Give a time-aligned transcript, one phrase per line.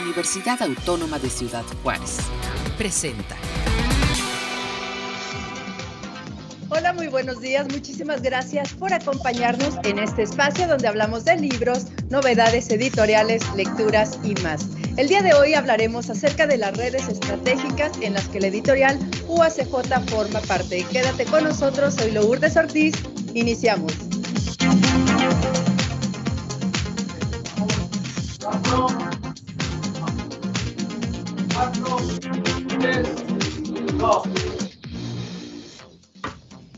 [0.00, 2.18] Universidad Autónoma de Ciudad Juárez.
[2.76, 3.36] Presenta.
[6.68, 7.66] Hola, muy buenos días.
[7.70, 14.34] Muchísimas gracias por acompañarnos en este espacio donde hablamos de libros, novedades editoriales, lecturas y
[14.42, 14.66] más.
[14.96, 18.98] El día de hoy hablaremos acerca de las redes estratégicas en las que la editorial
[19.28, 20.84] UACJ forma parte.
[20.90, 22.94] Quédate con nosotros, soy Lourdes Ortiz.
[23.34, 24.05] Iniciamos.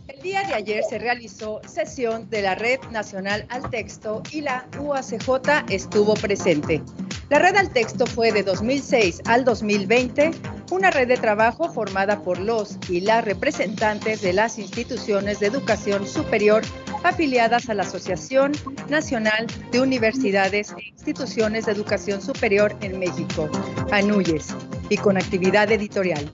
[0.06, 4.68] El día de ayer se realizó sesión de la Red Nacional al Texto y la
[4.78, 6.82] UACJ estuvo presente.
[7.28, 10.30] La Red al Texto fue de 2006 al 2020
[10.70, 16.06] una red de trabajo formada por los y las representantes de las instituciones de educación
[16.06, 16.62] superior
[17.02, 18.52] afiliadas a la Asociación
[18.88, 23.48] Nacional de Universidades e Instituciones de Educación Superior en México,
[23.90, 24.54] ANUYES,
[24.88, 26.30] y con actividad editorial.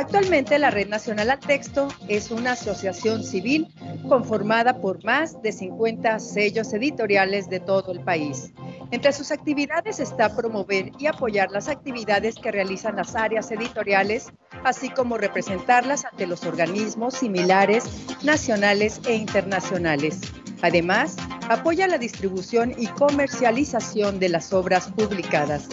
[0.00, 3.68] Actualmente la Red Nacional al Texto es una asociación civil
[4.08, 8.50] conformada por más de 50 sellos editoriales de todo el país.
[8.92, 14.32] Entre sus actividades está promover y apoyar las actividades que realizan las áreas editoriales,
[14.64, 17.84] así como representarlas ante los organismos similares
[18.22, 20.18] nacionales e internacionales.
[20.62, 21.16] Además,
[21.50, 25.68] apoya la distribución y comercialización de las obras publicadas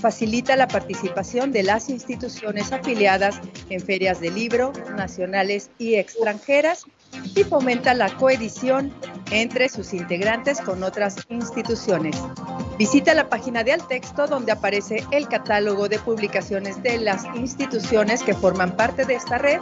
[0.00, 6.86] facilita la participación de las instituciones afiliadas en ferias de libro nacionales y extranjeras
[7.34, 8.92] y fomenta la coedición
[9.30, 12.16] entre sus integrantes con otras instituciones.
[12.78, 18.34] Visita la página de Altexto donde aparece el catálogo de publicaciones de las instituciones que
[18.34, 19.60] forman parte de esta red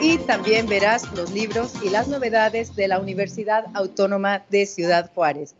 [0.00, 5.54] y también verás los libros y las novedades de la Universidad Autónoma de Ciudad Juárez.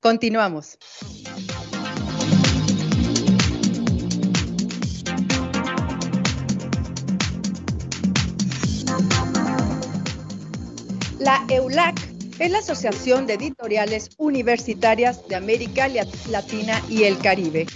[0.00, 0.78] Continuamos.
[11.28, 11.94] La EULAC
[12.38, 15.86] es la Asociación de Editoriales Universitarias de América
[16.30, 17.66] Latina y el Caribe.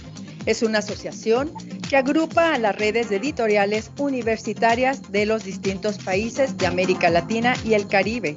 [0.47, 1.53] Es una asociación
[1.87, 7.53] que agrupa a las redes de editoriales universitarias de los distintos países de América Latina
[7.63, 8.35] y el Caribe.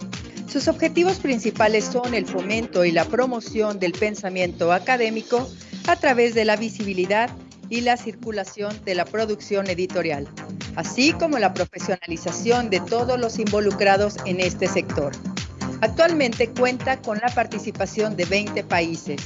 [0.48, 5.48] Sus objetivos principales son el fomento y la promoción del pensamiento académico
[5.88, 7.30] a través de la visibilidad
[7.70, 10.28] y la circulación de la producción editorial,
[10.76, 15.12] así como la profesionalización de todos los involucrados en este sector.
[15.80, 19.20] Actualmente cuenta con la participación de 20 países,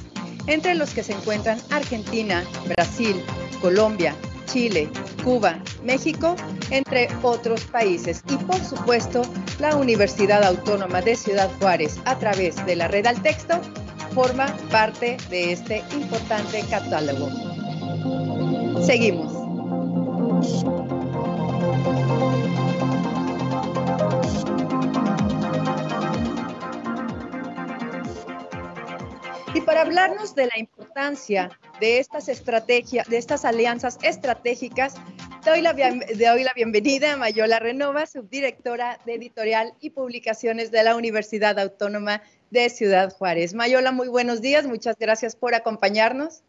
[0.47, 3.22] entre los que se encuentran Argentina, Brasil,
[3.61, 4.15] Colombia,
[4.47, 4.88] Chile,
[5.22, 6.34] Cuba, México,
[6.71, 8.22] entre otros países.
[8.28, 9.22] Y por supuesto,
[9.61, 13.61] la Universidad Autónoma de Ciudad Juárez, a través de la red al texto,
[14.12, 17.28] forma parte de este importante catálogo.
[18.84, 19.32] Seguimos.
[29.54, 34.94] Y para hablarnos de la importancia de estas estrategias, de estas alianzas estratégicas,
[35.44, 41.58] doy la, la bienvenida a Mayola Renova, subdirectora de editorial y publicaciones de la Universidad
[41.58, 43.54] Autónoma de Ciudad Juárez.
[43.54, 46.42] Mayola, muy buenos días, muchas gracias por acompañarnos.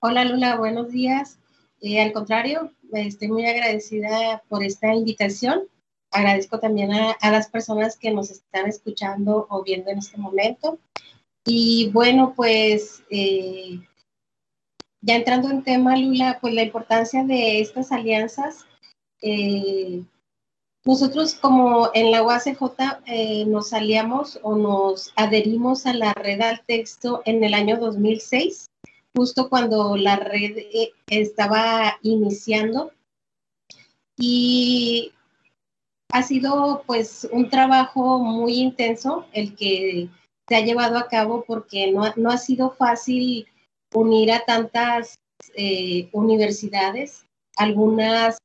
[0.00, 1.38] Hola Lula, buenos días.
[1.80, 5.62] Eh, al contrario, estoy muy agradecida por esta invitación.
[6.10, 10.78] Agradezco también a, las personas que nos están escuchando o viendo en este momento.
[11.44, 13.80] Y bueno, pues eh,
[15.00, 18.66] ya entrando en tema, Lula, pues la importancia de estas alianzas.
[19.22, 20.02] Eh,
[20.84, 27.22] nosotros como en la UACJ nos aliamos o nos adherimos a la red al texto
[27.24, 28.71] en el año 2006
[29.14, 32.92] justo cuando la red eh, estaba iniciando.
[34.16, 35.12] Y
[36.12, 40.08] ha sido pues un trabajo muy intenso el que
[40.48, 43.46] se ha llevado a cabo porque no, ha sido fácil
[43.94, 45.18] unir a tantas
[45.56, 47.24] eh, universidades.
[47.56, 48.38] Algunas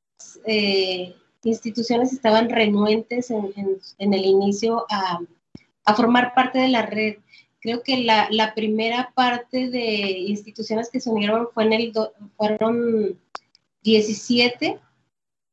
[0.45, 3.53] eh, instituciones estaban renuentes en,
[3.99, 5.19] el inicio a,
[5.85, 7.17] a, formar parte de la red
[7.67, 9.83] creo que la, la, primera parte de
[10.19, 11.93] instituciones que se unieron fue en el
[12.37, 13.19] fueron
[13.83, 14.79] 17.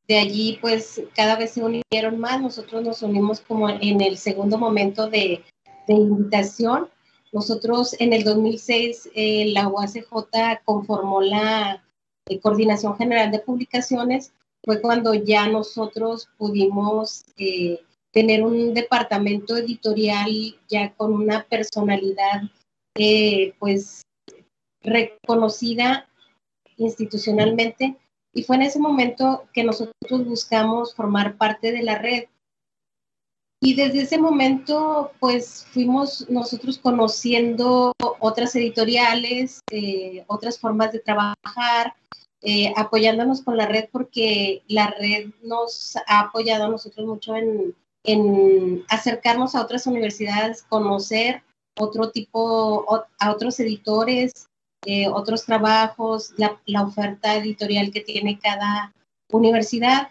[0.06, 2.40] De allí, pues, cada vez se unieron más.
[2.40, 5.42] Nosotros nos unimos como en el segundo momento de,
[5.88, 6.88] de invitación.
[7.32, 11.82] Nosotros en el 2006, eh, la UACJ conformó la
[12.28, 14.32] eh, Coordinación General de Publicaciones.
[14.64, 17.80] Fue cuando ya nosotros pudimos eh,
[18.14, 20.30] tener un departamento editorial
[20.68, 22.42] ya con una personalidad
[22.96, 24.02] eh, pues
[24.82, 26.08] reconocida
[26.76, 27.96] institucionalmente.
[28.32, 32.24] Y fue en ese momento que nosotros buscamos formar parte de la red.
[33.60, 41.94] Y desde ese momento, pues fuimos nosotros conociendo otras editoriales, eh, otras formas de trabajar,
[42.42, 47.74] eh, apoyándonos con la red porque la red nos ha apoyado a nosotros mucho en,
[48.04, 51.42] en acercarnos a otras universidades, conocer
[51.76, 52.86] otro tipo,
[53.18, 54.46] a otros editores,
[54.86, 58.92] eh, otros trabajos, la, oferta editorial que tiene cada
[59.32, 60.08] universidad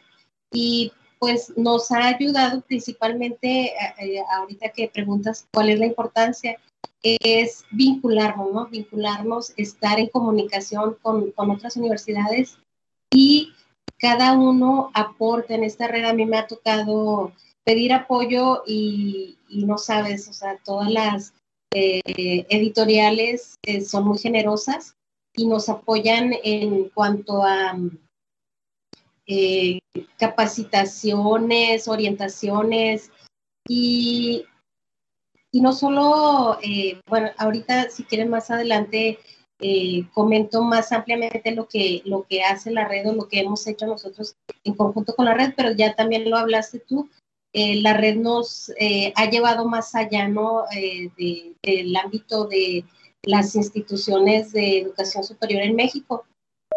[0.52, 6.58] y pues nos ha ayudado principalmente, eh, eh, ahorita que preguntas cuál es la importancia,
[7.02, 8.68] es vincularnos, ¿no?
[8.68, 12.58] Vincularnos, estar en comunicación con, con otras universidades
[13.12, 13.54] y
[14.00, 16.06] cada uno aporta en esta red.
[16.06, 21.34] A mí me ha tocado pedir apoyo y, no sabes, o sea, todas las
[21.74, 22.02] eh,
[22.50, 24.96] editoriales eh, son muy generosas
[25.36, 27.78] y nos apoyan en cuanto a
[29.28, 29.80] eh,
[30.18, 33.12] capacitaciones, orientaciones
[33.68, 34.46] y,
[35.52, 36.60] y no solo,
[37.08, 39.20] bueno, ahorita si quieren más adelante
[40.14, 43.88] comento más ampliamente lo que, lo que hace la red o lo que hemos hecho
[43.88, 47.10] nosotros en conjunto con la red, pero ya también lo hablaste tú,
[47.54, 50.66] eh, la red nos eh, ha llevado más allá ¿no?
[50.76, 51.12] Eh,
[51.62, 52.84] del ámbito de
[53.22, 56.26] las instituciones de educación superior en México,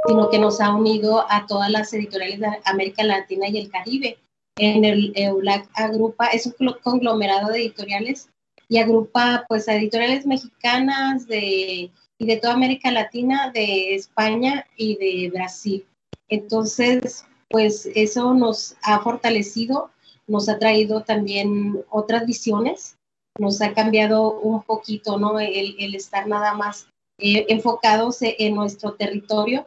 [0.06, 4.18] sino que nos ha unido a todas las editoriales de América Latina y el Caribe.
[4.58, 8.28] En el EULAC agrupa, es un conglomerado de editoriales
[8.68, 14.96] y agrupa pues a editoriales mexicanas de, y de toda América Latina, de España y
[14.96, 15.86] de Brasil.
[16.28, 19.90] Entonces, pues eso nos ha fortalecido
[20.26, 22.96] nos ha traído también otras visiones,
[23.38, 25.38] nos ha cambiado un poquito, ¿no?
[25.38, 26.88] El, estar nada más
[27.18, 29.66] eh, enfocados en nuestro territorio.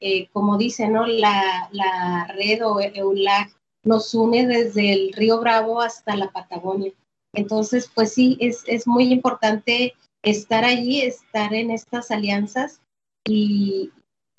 [0.00, 1.06] Eh, como dice, ¿no?
[1.06, 3.52] La, la red o EULAC
[3.84, 6.92] nos une desde el Río Bravo hasta la Patagonia.
[7.34, 12.80] Entonces, pues sí, es, es muy importante estar allí, estar en estas alianzas
[13.26, 13.90] y,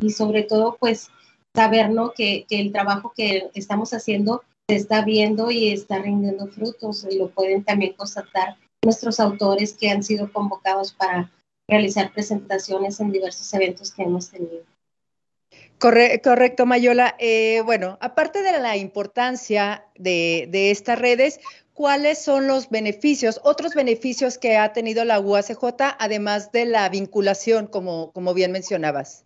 [0.01, 1.09] y sobre todo, pues,
[1.55, 2.13] saber, ¿no?
[2.13, 4.43] Que, que el trabajo que estamos haciendo
[4.75, 10.03] está viendo y está rindiendo frutos y lo pueden también constatar nuestros autores que han
[10.03, 11.31] sido convocados para
[11.67, 14.63] realizar presentaciones en diversos eventos que hemos tenido.
[15.77, 17.15] correcto, Mayola.
[17.19, 21.39] Eh, bueno, aparte de la importancia de, de, estas redes,
[21.73, 25.63] ¿cuáles son los beneficios, otros beneficios que ha tenido la UACJ,
[25.99, 29.25] además de la vinculación, como bien mencionabas?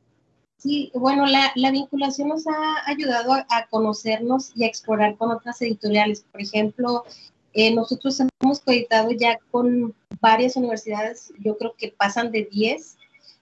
[0.64, 6.26] Sí, bueno, la, vinculación nos ha ayudado a, conocernos y a explorar con otras editoriales.
[6.32, 7.04] Por ejemplo,
[7.52, 12.96] eh, nosotros hemos coeditado ya con varias universidades, yo creo que pasan de 10.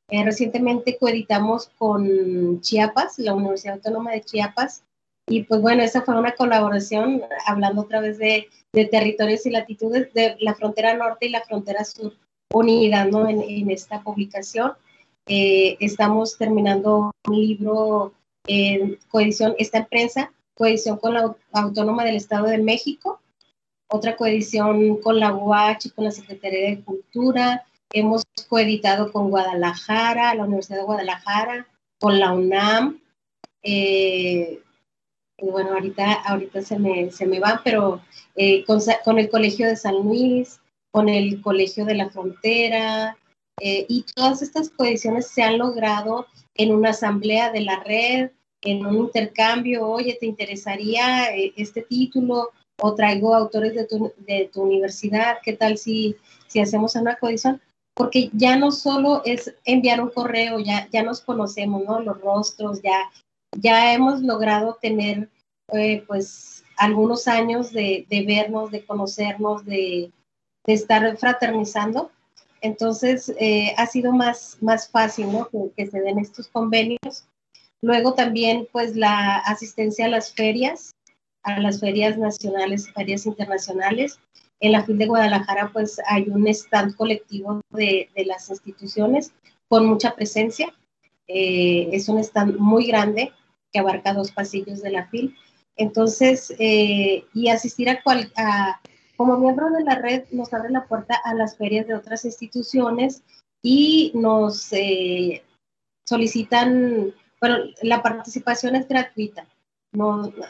[0.10, 4.84] Eh, recientemente coeditamos con Chiapas, la Universidad Autónoma de Chiapas,
[5.28, 10.38] y pues bueno, esa fue una colaboración, hablando otra vez de, territorios y latitudes de
[10.40, 12.16] la frontera norte y la frontera sur
[12.52, 13.30] unida ¿no?
[13.30, 14.74] en, en esta publicación.
[15.28, 18.14] Eh, estamos terminando un libro
[18.48, 23.22] en coedición, está en prensa, coedición con la Autónoma del Estado de México,
[23.88, 30.46] otra coedición con la UAH, con la Secretaría de Cultura, hemos coeditado con Guadalajara, la
[30.46, 31.68] Universidad de Guadalajara,
[32.00, 33.00] con la UNAM,
[33.63, 34.60] eh,
[35.42, 38.01] bueno, ahorita, ahorita se, me, se me va, pero
[38.36, 40.60] eh, con, con, el Colegio de San Luis,
[40.92, 43.18] con el Colegio de la Frontera,
[43.60, 48.31] eh, y todas estas coediciones se han logrado en una asamblea de la red,
[48.62, 52.50] en un intercambio, oye, ¿te interesaría eh, este título?
[52.84, 56.15] O traigo autores de tu, de tu universidad, ¿qué tal si,
[56.48, 57.62] si hacemos una coedición?
[57.93, 62.00] Porque ya no solo es enviar un correo, ya, ya nos conocemos, ¿no?
[62.00, 63.12] Los rostros, ya,
[63.60, 65.29] ya hemos logrado tener,
[65.74, 70.12] eh, pues, algunos años de, de, vernos, de conocernos, de,
[70.65, 72.10] de estar fraternizando
[72.62, 75.50] entonces, eh, ha sido más, más fácil ¿no?
[75.75, 77.25] que, se den estos convenios.
[77.82, 80.91] Luego también, pues, la asistencia a las ferias,
[81.44, 84.20] a las ferias nacionales ferias internacionales.
[84.60, 89.34] En la FIL de Guadalajara, pues, hay un stand colectivo de, de las instituciones
[89.68, 90.72] con mucha presencia.
[91.27, 93.32] Eh, es un stand muy grande
[93.72, 95.36] que abarca dos pasillos de la FIL.
[95.77, 98.80] Entonces, eh, y asistir a, cual, a
[99.18, 103.24] como miembro de la red nos abre la puerta a las ferias de otras instituciones
[103.62, 105.44] y nos eh,
[106.06, 109.46] solicitan, bueno, la participación es gratuita.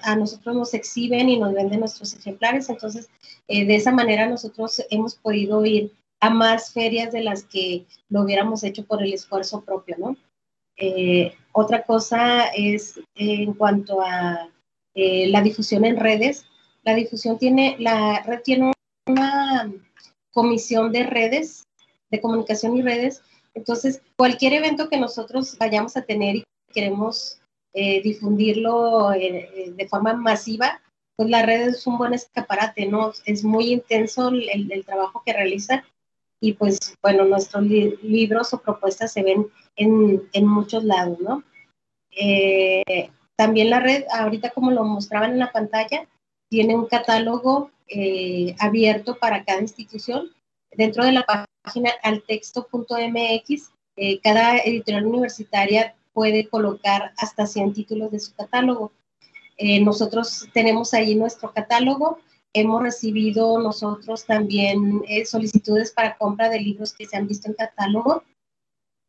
[0.04, 3.10] a nosotros nos exhiben y nos venden nuestros ejemplares, entonces
[3.48, 8.22] eh, de esa manera nosotros hemos podido ir a más ferias de las que lo
[8.22, 10.16] hubiéramos hecho por el esfuerzo propio, ¿no?
[10.78, 14.50] Eh, otra cosa es en cuanto a
[14.94, 16.46] eh, la difusión en redes.
[16.84, 18.72] La difusión tiene, la red tiene
[19.08, 19.72] una
[20.32, 21.68] comisión de redes,
[22.10, 23.22] de comunicación y redes.
[23.54, 27.40] Entonces, cualquier evento que nosotros vayamos a tener y queremos
[27.74, 30.82] eh, difundirlo de forma masiva,
[31.16, 33.12] pues la red es un buen escaparate, ¿no?
[33.26, 35.84] Es muy intenso el, trabajo que realiza
[36.40, 41.44] y pues bueno, nuestros libros o propuestas se ven en, en muchos lados, ¿no?
[42.12, 46.08] Eh, también la red, ahorita como lo mostraban en la pantalla,
[46.52, 50.30] tiene un catálogo eh, abierto para cada institución.
[50.72, 58.20] Dentro de la página altexto.mx, eh, cada editorial universitaria puede colocar hasta 100 títulos de
[58.20, 58.92] su catálogo.
[59.82, 62.20] nosotros tenemos ahí nuestro catálogo
[62.54, 67.54] Hemos recibido nosotros también eh, solicitudes para compra de libros que se han visto en
[67.54, 68.24] catálogo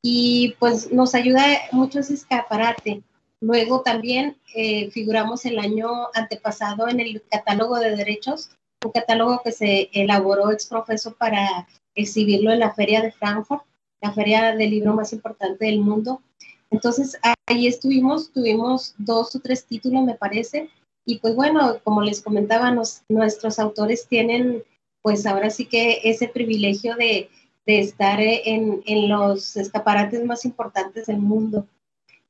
[0.01, 3.03] y pues nos ayuda mucho ese escaparate.
[3.43, 8.51] Luego también eh, figuramos el año antepasado en el catálogo de derechos,
[8.85, 13.65] un catálogo que se elaboró ex profeso para exhibirlo en la Feria de Frankfurt,
[14.01, 16.23] la feria del libro más importante del mundo.
[16.71, 20.71] Entonces ahí estuvimos, tuvimos dos o tres títulos, me parece,
[21.05, 22.73] y pues bueno, como les comentaba,
[23.09, 24.63] nuestros autores tienen
[25.03, 27.29] pues ahora sí que ese privilegio de,
[27.67, 31.67] estar en, los escaparates más importantes del mundo.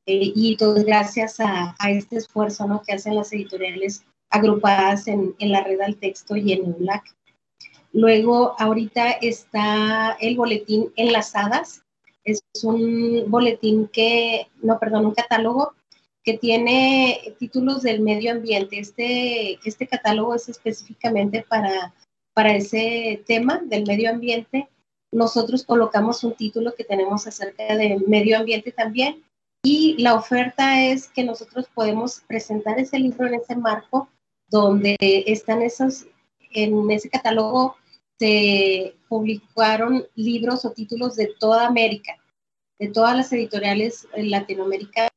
[0.06, 2.82] Eh, y todo gracias a, este esfuerzo ¿no?
[2.82, 7.04] que hacen las editoriales agrupadas en, la red al texto y en black.
[7.92, 11.82] Luego, ahorita está el boletín Enlazadas.
[12.24, 15.74] Es un boletín que, no, perdón, un catálogo
[16.24, 18.78] que tiene títulos del medio ambiente.
[18.78, 21.94] Este, este catálogo es específicamente para,
[22.32, 24.68] para ese tema del medio ambiente.
[25.12, 29.22] Nosotros colocamos un título que tenemos acerca del medio ambiente también
[29.62, 34.08] y la oferta es que nosotros podemos presentar ese libro en ese marco
[34.48, 36.06] donde están esos,
[36.50, 37.76] en ese catálogo
[38.18, 42.16] se publicaron libros o títulos de toda América,
[42.78, 45.10] de todas las editoriales latinoamericanas.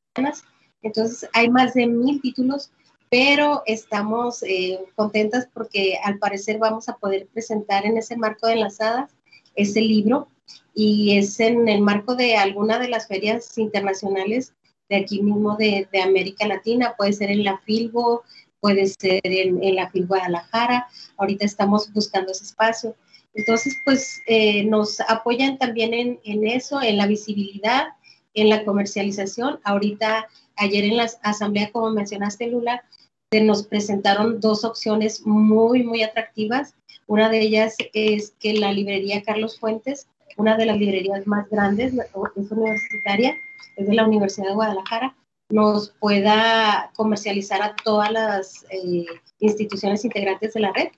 [0.82, 2.70] Entonces, hay más de mil títulos,
[3.10, 8.54] pero estamos eh, contentas porque al parecer vamos a poder presentar en ese marco de
[8.54, 9.12] enlazadas
[9.54, 10.28] ese libro
[10.74, 14.52] y es en el marco de alguna de las ferias internacionales
[14.88, 18.22] de aquí mismo de, América Latina, puede ser en la Filbo,
[18.60, 20.86] puede ser en, la Fil Guadalajara,
[21.16, 22.94] ahorita estamos buscando ese espacio.
[23.34, 27.88] Entonces, pues eh, nos apoyan también en, en, eso, en la visibilidad,
[28.34, 29.60] en la comercialización.
[29.64, 30.26] Ahorita
[30.56, 32.84] ayer en la asamblea, como mencionaste, Lula,
[33.30, 36.74] se nos presentaron dos opciones muy, muy atractivas.
[37.06, 41.94] Una de ellas es que la librería Carlos Fuentes, una de las librerías más grandes,
[41.94, 43.34] es universitaria,
[43.76, 45.14] es de la Universidad de Guadalajara,
[45.48, 49.06] nos pueda comercializar a todas las eh,
[49.38, 50.88] instituciones integrantes de la red,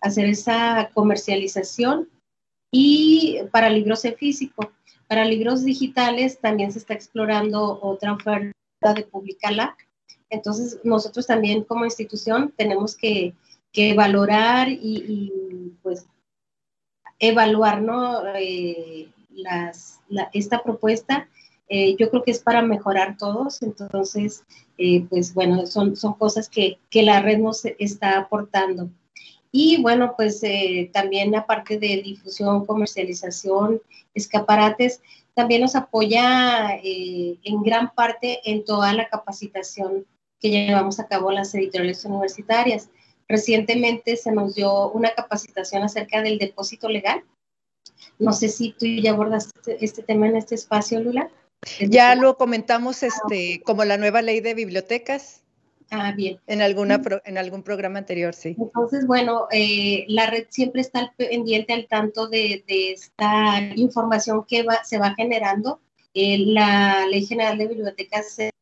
[0.00, 2.08] hacer esa comercialización
[2.70, 4.70] y para libros en físico.
[5.08, 8.52] Para libros digitales también se está explorando otra oferta
[8.94, 9.76] de publicarla.
[10.28, 13.34] Entonces, nosotros también como institución tenemos que,
[13.96, 16.06] valorar y, pues
[17.18, 17.82] evaluar.
[18.36, 19.08] Eh,
[20.32, 21.28] esta propuesta.
[21.68, 24.44] Eh, yo creo que es para mejorar todos, entonces,
[24.78, 28.90] eh, pues bueno, son, son cosas que, que, la red nos está aportando.
[29.50, 30.42] Y bueno, pues
[30.92, 33.80] también aparte de difusión, comercialización,
[34.12, 35.00] escaparates,
[35.34, 40.04] también nos apoya en gran parte en toda la capacitación
[40.40, 42.90] que llevamos a cabo las editoriales universitarias.
[43.28, 47.24] Recientemente se nos dio una capacitación acerca del depósito legal.
[48.18, 51.30] No sé si tú ya abordaste este tema en este espacio, Lula.
[51.80, 55.42] Ya lo comentamos este, como la nueva ley de bibliotecas.
[55.90, 56.40] Ah, bien.
[56.46, 58.56] En, alguna en algún programa anterior, sí.
[58.58, 64.82] Entonces, bueno, eh, la red siempre está pendiente al tanto de, esta información que va,
[64.84, 65.80] se va generando.
[66.14, 68.52] Eh, la Ley General de Bibliotecas se,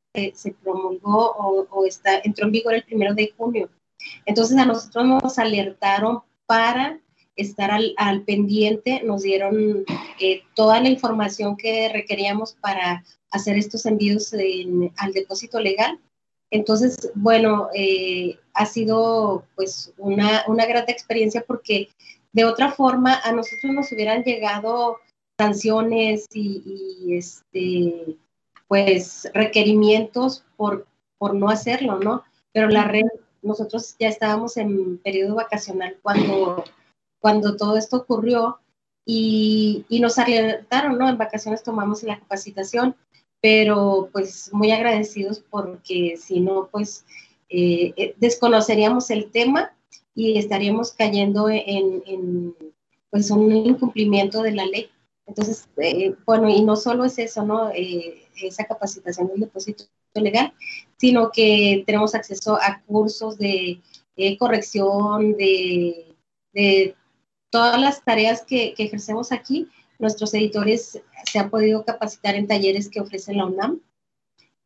[0.62, 1.32] promulgó
[1.70, 3.70] o, está, entró en vigor el primero de junio.
[4.26, 6.98] Entonces, a nosotros nos alertaron para
[7.36, 9.84] estar al, pendiente, nos dieron
[10.20, 14.34] eh, toda la información que requeríamos para hacer estos envíos
[14.96, 15.98] al depósito legal
[16.52, 21.88] entonces, bueno, eh, ha sido pues una, una grata experiencia porque
[22.32, 24.98] de otra forma a nosotros nos hubieran llegado
[25.38, 28.18] sanciones y, este,
[28.68, 32.22] pues requerimientos por, por no hacerlo, ¿no?
[32.52, 33.06] Pero la red,
[33.42, 36.64] nosotros ya estábamos en periodo vacacional cuando,
[37.20, 38.58] cuando todo esto ocurrió
[39.04, 41.08] y, nos alertaron, ¿no?
[41.08, 42.96] En vacaciones tomamos la capacitación
[43.42, 47.04] pero pues muy agradecidos porque si no, pues
[47.50, 49.74] eh, eh, desconoceríamos el tema
[50.14, 52.54] y estaríamos cayendo en,
[53.10, 54.90] pues un incumplimiento de la ley.
[55.26, 57.70] Entonces, eh, bueno, y no solo es eso, ¿no?
[57.70, 60.52] esa capacitación del depósito legal,
[60.96, 63.80] sino que tenemos acceso a cursos de
[64.38, 66.16] corrección, de,
[67.50, 69.68] todas las tareas que, ejercemos aquí.
[69.98, 71.00] Nuestros editores
[71.30, 73.80] se han podido capacitar en talleres que ofrece la UNAM.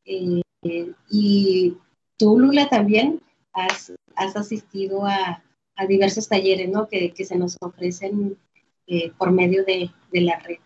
[0.05, 1.77] y
[2.19, 3.21] Tú, Lula, también
[3.53, 5.43] has, asistido a,
[5.87, 6.89] diversos talleres ¿no?
[6.89, 8.39] que, se nos ofrecen
[8.87, 10.59] eh, por medio de, la red.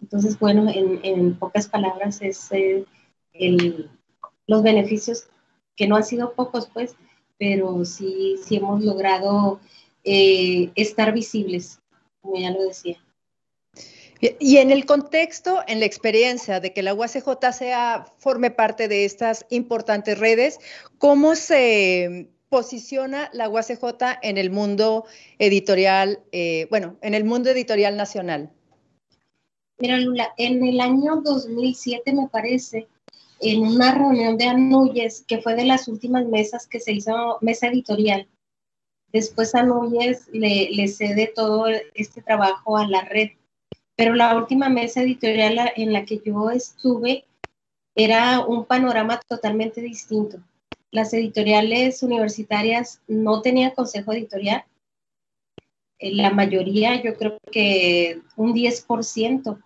[0.00, 2.84] Entonces, bueno, en, pocas palabras es eh,
[4.46, 5.28] los beneficios
[5.76, 6.96] que no han sido pocos, pues,
[7.38, 9.60] pero sí, sí hemos logrado
[10.04, 11.80] eh, estar visibles,
[12.20, 12.98] como ya lo decía.
[14.38, 19.04] Y en el contexto, en la experiencia de que la UACJ sea, forme parte de
[19.04, 20.58] estas importantes redes,
[20.98, 25.06] ¿cómo se posiciona la UACJ en el mundo
[25.40, 28.48] editorial, eh, bueno, en el mundo editorial nacional?
[29.78, 32.86] Mira, Lula, en el año 2007 me parece,
[33.40, 37.66] en una reunión de Anuyes, que fue de las últimas mesas que se hizo, mesa
[37.66, 38.28] editorial,
[39.12, 43.30] después Anuyes le, le cede todo este trabajo a la red
[43.96, 47.24] pero la última mesa editorial en la que yo estuve
[47.94, 50.38] era un panorama totalmente distinto.
[50.94, 54.64] Las editoriales universitarias no tenían consejo editorial.
[55.98, 59.60] Eh, la mayoría, yo creo que un 10%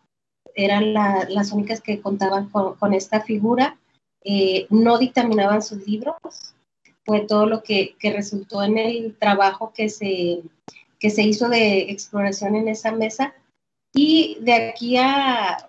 [0.54, 3.76] eran las únicas que contaban con, esta figura.
[4.24, 6.16] Eh, no dictaminaban sus libros.
[7.04, 10.40] Fue todo lo que, resultó en el trabajo que se,
[10.98, 13.34] que se hizo de exploración en esa mesa
[13.94, 15.68] y de aquí a,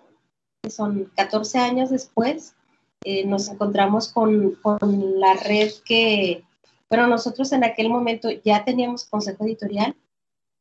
[0.70, 2.54] son 14 años después,
[3.02, 4.58] eh, nos encontramos con,
[5.18, 6.44] la red que,
[6.90, 9.96] bueno, nosotros en aquel momento ya teníamos consejo editorial,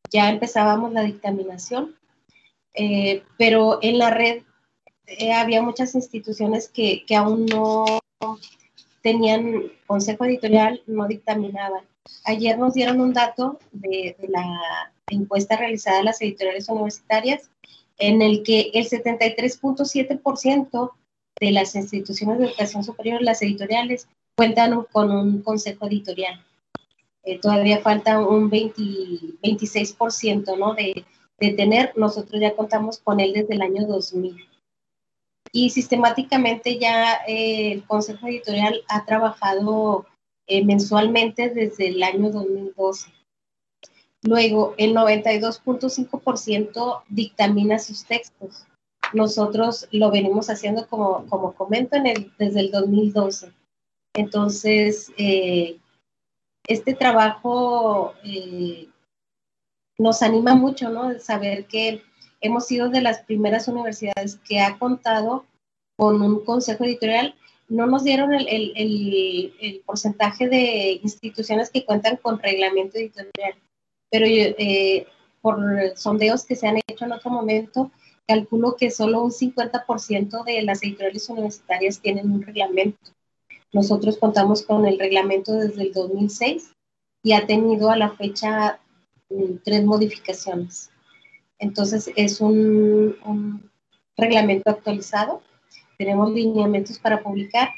[0.09, 1.97] ya empezábamos la dictaminación,
[2.73, 4.43] eh, pero en la red
[5.05, 7.83] eh, había muchas instituciones que, aún no
[9.01, 11.83] tenían consejo editorial, no dictaminaban.
[12.23, 17.51] Ayer nos dieron un dato de, de la encuesta realizada a las editoriales universitarias,
[17.97, 20.93] en el que el 73.7%
[21.39, 26.43] de las instituciones de educación superior, las editoriales, cuentan con un consejo editorial.
[27.23, 30.73] Eh, todavía falta un 26% ¿no?
[30.73, 31.05] de,
[31.55, 34.47] tener, nosotros ya contamos con él desde el año 2000.
[35.51, 40.05] Y sistemáticamente ya eh, el consejo editorial ha trabajado
[40.47, 43.11] eh, mensualmente desde el año 2012.
[44.21, 48.65] Luego, el 92.5% dictamina sus textos.
[49.13, 53.51] Nosotros lo venimos haciendo, como, como comento, en el, desde el 2012.
[54.15, 55.77] Entonces, eh,
[56.67, 58.87] este trabajo eh,
[59.97, 61.17] nos anima mucho, ¿no?
[61.19, 62.01] Saber que
[62.41, 65.45] hemos sido de las primeras universidades que ha contado
[65.97, 67.35] con un consejo editorial.
[67.67, 73.55] No nos dieron el, el porcentaje de instituciones que cuentan con reglamento editorial
[74.09, 75.07] pero eh,
[75.41, 75.59] por
[75.95, 77.91] sondeos que se han hecho en otro momento,
[78.29, 83.11] calculo que solo un 50% de las editoriales universitarias tienen un reglamento.
[83.73, 86.71] Nosotros contamos con el reglamento desde el 2006
[87.23, 88.79] y ha tenido a la fecha
[89.31, 90.91] mm, tres modificaciones.
[91.57, 93.67] Entonces es un,
[94.15, 95.41] reglamento actualizado,
[95.97, 97.69] tenemos lineamientos para publicar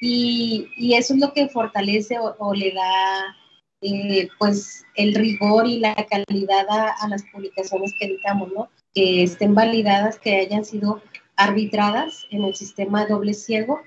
[0.00, 3.36] y, eso es lo que fortalece o le da
[3.80, 8.68] eh, pues el rigor y la calidad a, las publicaciones que editamos, ¿no?
[8.94, 11.02] Que estén validadas, que hayan sido
[11.36, 13.80] arbitradas en el sistema doble ciego.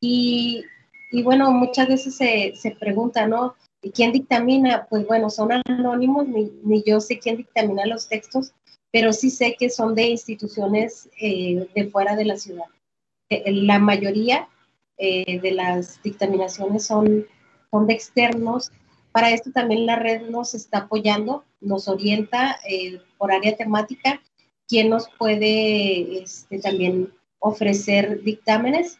[0.00, 0.64] Y,
[1.10, 3.54] y bueno, muchas veces se, se pregunta, ¿no?
[3.94, 4.86] ¿Quién dictamina?
[4.88, 8.52] Pues bueno, son anónimos, ni, ni, yo sé quién dictamina los textos,
[8.90, 12.66] pero sí sé que son de instituciones eh, de fuera de la ciudad.
[13.30, 14.48] Eh, la mayoría
[15.00, 17.24] de las dictaminaciones son,
[17.70, 18.72] son de externos
[19.18, 24.20] para esto también la red nos está apoyando, nos orienta eh, por área temática,
[24.68, 28.98] quién nos puede este, también ofrecer dictámenes.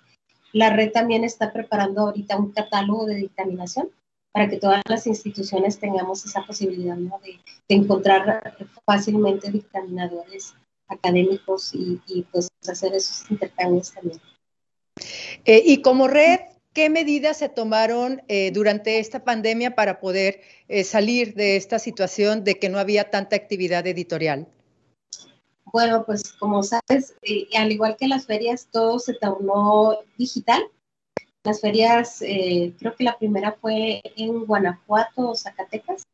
[0.53, 3.91] La red también está preparando ahorita un catálogo de dictaminación
[4.33, 10.55] para que todas las instituciones tengamos esa posibilidad de, encontrar fácilmente dictaminadores
[10.87, 14.21] académicos y, pues hacer esos intercambios también.
[15.45, 16.41] Eh, y como red,
[16.75, 22.45] ¿Qué medidas se tomaron eh, durante esta pandemia para poder eh, salir de esta situación
[22.45, 24.47] de que no había tanta actividad editorial?
[25.73, 30.63] Bueno, pues como sabes, eh, al igual que las ferias, todo se tornó digital.
[31.45, 36.05] Las ferias, eh, creo que la primera fue en Guanajuato o Zacatecas.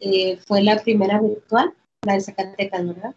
[0.00, 3.14] Eh, fue la primera virtual, la de Zacatecas, ¿verdad?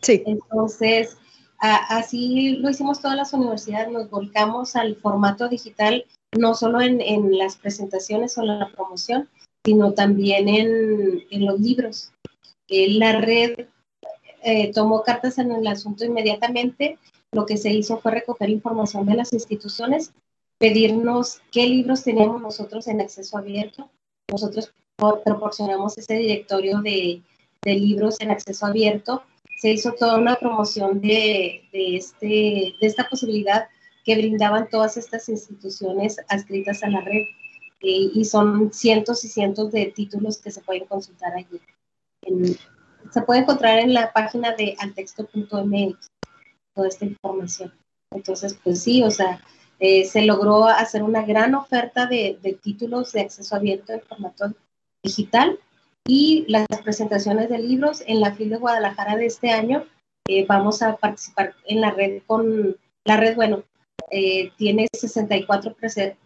[0.00, 0.22] Sí.
[0.26, 1.16] Entonces,
[1.58, 6.04] así lo hicimos todas las universidades, nos volcamos al formato digital,
[6.36, 9.28] no solo en, en las presentaciones o la promoción,
[9.64, 12.12] sino también en, en los libros.
[12.68, 13.66] la red
[14.42, 16.98] eh, tomó cartas en el asunto inmediatamente.
[17.32, 20.12] Lo que se hizo fue recoger información de las instituciones,
[20.58, 23.88] pedirnos qué libros teníamos nosotros en acceso abierto.
[24.30, 27.22] Nosotros proporcionamos ese directorio de,
[27.62, 29.22] de libros en acceso abierto.
[29.58, 33.68] Se hizo toda una promoción de, de, este, de esta posibilidad
[34.04, 37.24] que brindaban todas estas instituciones adscritas a la red.
[37.84, 41.60] Eh, y son cientos y cientos de títulos que se pueden consultar allí
[42.22, 42.56] en,
[43.12, 46.10] se puede encontrar en la página de altexto.mx
[46.74, 47.72] toda esta información.
[48.10, 49.40] Entonces, pues sí, o sea,
[49.78, 54.54] eh, se logró hacer una gran oferta de, títulos de acceso abierto en formato
[55.02, 55.58] digital
[56.06, 59.84] y las presentaciones de libros en la FIL de Guadalajara de este año.
[60.28, 63.64] Eh, vamos a participar en la red con la red, bueno,
[64.10, 65.74] eh, tiene 64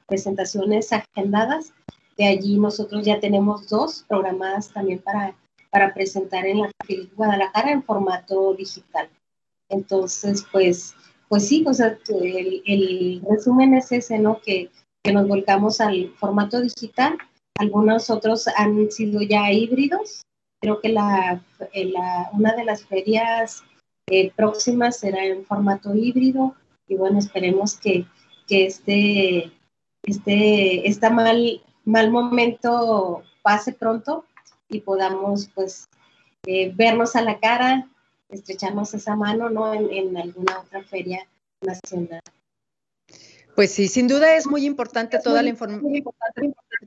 [0.07, 1.73] presentaciones agendadas.
[2.19, 5.35] De allí nosotros ya tenemos dos programadas también para
[5.71, 9.09] para presentar en la FIL Guadalajara en formato digital.
[9.69, 10.95] Entonces, pues,
[11.29, 14.41] pues sí, o sea, el, el resumen es ese, ¿no?
[14.41, 14.71] Que,
[15.03, 17.19] que, nos volcamos al formato digital.
[17.59, 20.23] Algunos otros han sido ya híbridos.
[20.61, 21.43] Creo que la,
[21.75, 23.63] la una de las ferias
[24.09, 26.55] eh, próximas será en formato híbrido.
[26.87, 28.07] Y bueno, esperemos que,
[28.47, 29.53] que este,
[30.05, 34.25] este, este mal, mal momento pase pronto
[34.69, 35.89] y podamos pues
[36.47, 37.89] eh, vernos a la cara,
[38.29, 39.73] estrecharnos esa mano, ¿no?
[39.73, 41.27] En, en alguna otra feria
[41.61, 42.23] nacional.
[43.57, 45.51] Pues sí, sin duda es muy importante, toda, la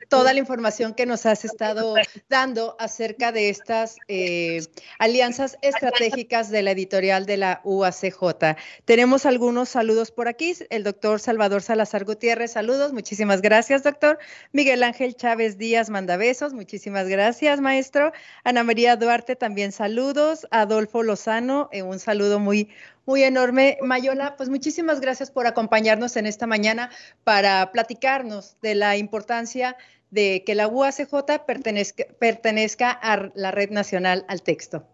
[0.07, 1.95] toda la información que nos has estado
[2.29, 4.61] dando acerca de estas eh,
[4.99, 8.55] alianzas estratégicas de la editorial de la UACJ.
[8.85, 10.53] Tenemos algunos saludos por aquí.
[10.69, 12.93] El doctor Salvador Salazar Gutiérrez, saludos.
[12.93, 14.19] Muchísimas gracias, doctor.
[14.51, 16.53] Miguel Ángel Chávez Díaz manda besos.
[16.53, 18.11] Muchísimas gracias, maestro.
[18.43, 20.47] Ana María Duarte también saludos.
[20.51, 22.69] Adolfo Lozano, eh, un saludo muy,
[23.09, 23.79] muy enorme.
[23.81, 26.91] Mayola, pues muchísimas gracias por acompañarnos en esta mañana
[27.23, 29.75] para platicarnos de la importancia
[30.11, 34.85] de que la UACJ pertenezca, pertenezca a la Red Nacional al Texto.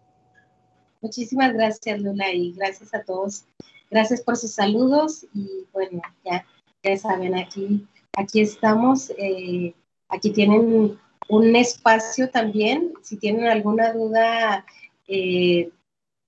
[1.02, 3.44] Muchísimas gracias, Lula, y gracias a todos.
[3.90, 6.46] Gracias por sus saludos y bueno, ya,
[6.82, 9.10] ya saben, aquí, aquí estamos.
[9.18, 9.74] Eh,
[10.08, 10.98] aquí tienen
[11.28, 12.94] un espacio también.
[13.02, 14.64] Si tienen alguna duda,
[15.06, 15.70] eh,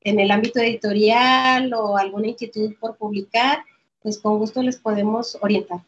[0.02, 3.64] en el ámbito editorial o alguna inquietud por publicar,
[4.00, 5.80] pues con gusto les podemos orientar.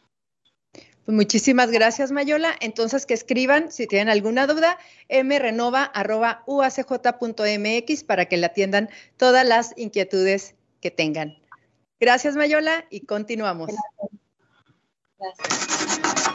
[1.05, 2.53] Pues muchísimas gracias, Mayola.
[2.59, 4.77] Entonces, que escriban si tienen alguna duda,
[5.09, 11.39] mrenova.uacj.mx para que le atiendan todas las inquietudes que tengan.
[11.99, 13.71] Gracias, Mayola, y continuamos.
[15.17, 16.27] Gracias.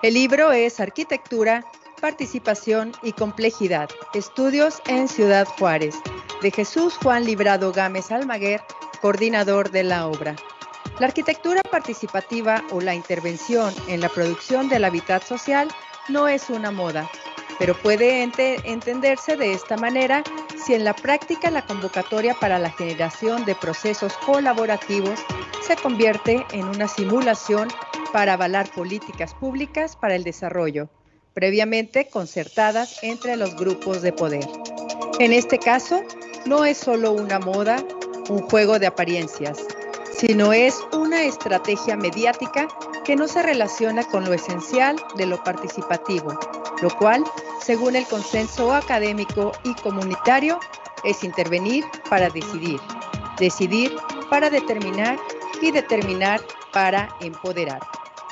[0.03, 1.64] El libro es Arquitectura,
[2.01, 5.96] Participación y Complejidad, Estudios en Ciudad Juárez,
[6.40, 8.62] de Jesús Juan Librado Gámez Almaguer,
[9.01, 10.37] coordinador de la obra.
[11.01, 15.66] La arquitectura participativa o la intervención en la producción del hábitat social
[16.09, 17.11] no es una moda,
[17.58, 20.22] pero puede entenderse de esta manera
[20.64, 25.20] si en la práctica la convocatoria para la generación de procesos colaborativos
[25.66, 27.68] se convierte en una simulación
[28.12, 30.88] para avalar políticas públicas para el desarrollo,
[31.34, 34.46] previamente concertadas entre los grupos de poder.
[35.18, 36.02] En este caso,
[36.46, 37.82] no es solo una moda,
[38.28, 39.58] un juego de apariencias,
[40.16, 42.68] sino es una estrategia mediática
[43.04, 46.38] que no se relaciona con lo esencial de lo participativo,
[46.80, 47.24] lo cual,
[47.60, 50.60] según el consenso académico y comunitario,
[51.04, 52.80] es intervenir para decidir,
[53.38, 53.92] decidir
[54.30, 55.18] para determinar
[55.60, 56.40] y determinar
[56.72, 57.80] para empoderar.